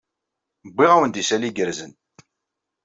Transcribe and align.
Wwiɣ-awen-d 0.73 1.21
isali 1.21 1.47
igerrzen. 1.49 1.91